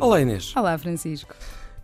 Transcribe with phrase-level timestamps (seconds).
[0.00, 0.54] Olá Inês.
[0.56, 1.34] Olá Francisco.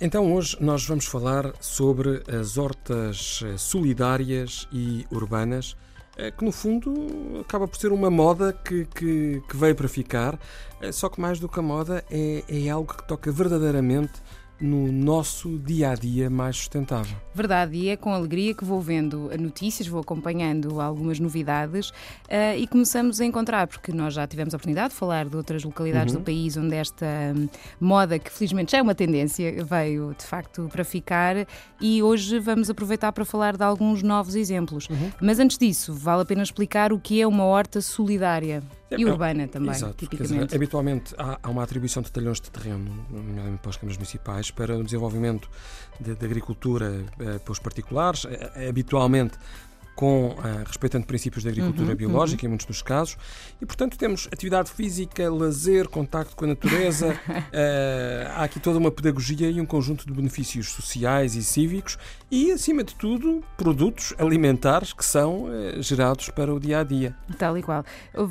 [0.00, 5.76] Então hoje nós vamos falar sobre as hortas eh, solidárias e urbanas,
[6.16, 10.38] eh, que no fundo acaba por ser uma moda que, que, que veio para ficar,
[10.80, 14.14] eh, só que mais do que a moda é, é algo que toca verdadeiramente
[14.60, 17.16] no nosso dia a dia mais sustentável.
[17.34, 22.66] Verdade, e é com alegria que vou vendo notícias, vou acompanhando algumas novidades uh, e
[22.66, 26.20] começamos a encontrar, porque nós já tivemos a oportunidade de falar de outras localidades uhum.
[26.20, 27.48] do país onde esta um,
[27.80, 31.46] moda, que felizmente já é uma tendência, veio de facto para ficar
[31.80, 34.88] e hoje vamos aproveitar para falar de alguns novos exemplos.
[34.88, 35.12] Uhum.
[35.20, 38.62] Mas antes disso, vale a pena explicar o que é uma horta solidária.
[38.90, 40.46] E urbana também, Exato, tipicamente.
[40.46, 44.50] Dizer, habitualmente há, há, uma atribuição de talhões de terreno, nomeadamente para as câmaras municipais,
[44.50, 45.50] para o desenvolvimento
[46.00, 48.24] de, de agricultura eh, para os particulares.
[48.24, 49.36] Eh, habitualmente
[49.98, 52.46] com, uh, respeitando princípios da agricultura uhum, biológica, uhum.
[52.46, 53.16] em muitos dos casos,
[53.60, 58.92] e portanto temos atividade física, lazer, contacto com a natureza, uh, há aqui toda uma
[58.92, 61.98] pedagogia e um conjunto de benefícios sociais e cívicos
[62.30, 67.16] e, acima de tudo, produtos alimentares que são uh, gerados para o dia a dia.
[67.36, 67.84] Tal e qual.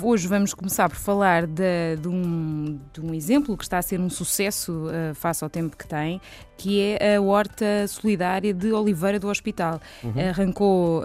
[0.00, 3.98] Hoje vamos começar por falar de, de, um, de um, exemplo que está a ser
[3.98, 6.20] um sucesso face ao tempo que tem,
[6.56, 9.80] que é a Horta Solidária de Oliveira do Hospital.
[10.04, 10.28] Uhum.
[10.28, 11.02] Arrancou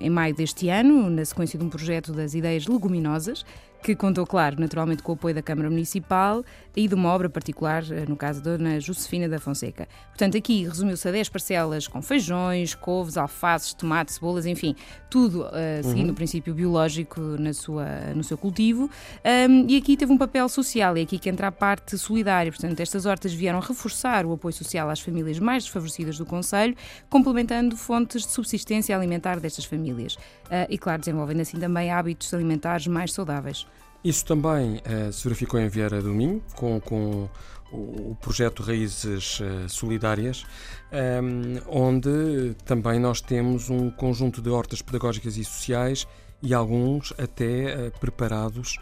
[0.00, 3.44] em maio deste ano, na sequência de um projeto das ideias leguminosas,
[3.84, 6.42] que contou, claro, naturalmente com o apoio da Câmara Municipal
[6.74, 9.86] e de uma obra particular, eh, no caso da Dona Josefina da Fonseca.
[10.08, 14.74] Portanto, aqui resumiu-se a 10 parcelas com feijões, couves, alfaces, tomates, cebolas, enfim,
[15.10, 15.50] tudo uh,
[15.82, 16.12] seguindo uhum.
[16.12, 17.84] o princípio biológico na sua,
[18.16, 18.88] no seu cultivo.
[19.22, 22.50] Um, e aqui teve um papel social, e aqui que entra a parte solidária.
[22.50, 26.74] Portanto, estas hortas vieram reforçar o apoio social às famílias mais desfavorecidas do Conselho,
[27.10, 30.14] complementando fontes de subsistência alimentar destas famílias.
[30.14, 33.66] Uh, e, claro, desenvolvendo assim também hábitos alimentares mais saudáveis.
[34.04, 37.26] Isso também uh, se verificou em Vieira do Minho, com, com
[37.72, 40.44] o projeto Raízes uh, Solidárias,
[40.92, 46.06] ehm, onde também nós temos um conjunto de hortas pedagógicas e sociais
[46.42, 48.76] e alguns até uh, preparados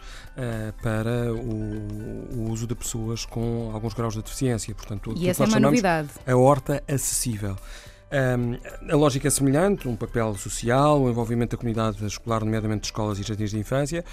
[0.81, 4.75] para o, o, uso de pessoas com alguns graus de deficiência.
[4.75, 6.09] Portanto, e essa é uma novidade.
[6.27, 7.55] A horta acessível.
[8.11, 8.59] Um, ehm,
[8.91, 13.17] a lógica é semelhante, um papel social, o envolvimento da comunidade escolar, nomeadamente de escolas
[13.17, 14.03] e jardins de infância,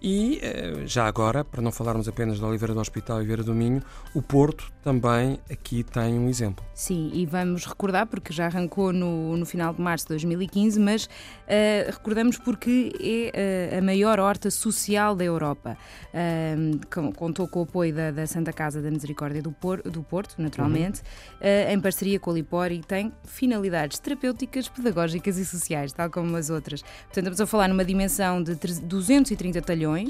[0.00, 3.54] e, eh, já agora, para não falarmos apenas da Oliveira do Hospital e Oliveira do
[3.54, 3.82] Minho,
[4.14, 6.62] o Porto também aqui tem um exemplo.
[6.74, 11.04] Sim, e vamos recordar, porque já arrancou no, no final de março de 2015, mas
[11.06, 15.74] uh, recordamos porque é uh, a maior horta social da Europa.
[16.12, 20.34] Uh, contou com o apoio da, da, Santa Casa da Misericórdia do, Por, do Porto,
[20.36, 21.00] naturalmente,
[21.40, 21.72] uhum.
[21.72, 26.50] em parceria com a Lipor e tem finalidades terapêuticas, pedagógicas e sociais, tal como as
[26.50, 26.82] outras.
[26.82, 30.08] Portanto, estamos a falar numa dimensão de 230 talhões eh,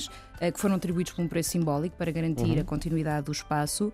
[0.52, 2.60] que foram atribuídos por um preço simbólico para garantir uhum.
[2.60, 3.92] a continuidade do espaço,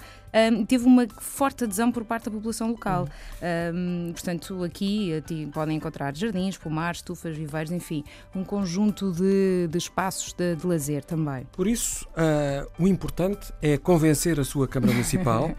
[0.52, 3.08] um, teve uma forte adesão por parte da população local.
[3.42, 4.08] Uhum.
[4.08, 10.32] Um, portanto, aqui podem encontrar jardins, pomares, estufas, viveiros, enfim, um conjunto de, de espaços
[10.32, 11.46] de, de, lazer também.
[11.52, 15.54] Por isso, uh, o importante é convencer a sua Câmara Municipal uh,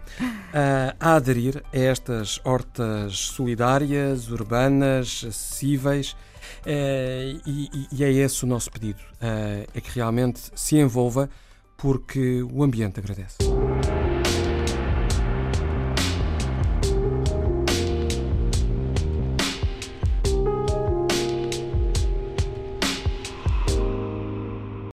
[0.98, 6.16] a aderir a estas hortas solidárias, urbanas, acessíveis
[6.62, 10.40] Uh, e, e, é esse o nosso pedido: uh, é que realmente
[10.72, 11.28] se envolva,
[11.76, 13.36] porque o ambiente agradece.